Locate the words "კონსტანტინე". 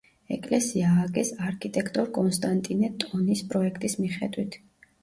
2.17-2.93